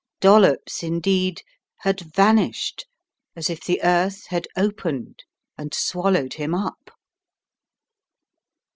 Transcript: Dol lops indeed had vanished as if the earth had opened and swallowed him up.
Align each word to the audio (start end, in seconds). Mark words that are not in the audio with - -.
Dol 0.19 0.41
lops 0.41 0.81
indeed 0.81 1.43
had 1.81 1.99
vanished 2.01 2.87
as 3.35 3.51
if 3.51 3.63
the 3.63 3.79
earth 3.83 4.25
had 4.29 4.47
opened 4.57 5.23
and 5.59 5.75
swallowed 5.75 6.33
him 6.33 6.55
up. 6.55 6.89